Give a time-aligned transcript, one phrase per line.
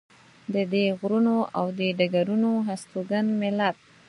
[0.53, 3.77] د دې غرونو او دې ډګرونو هستوګن ملت.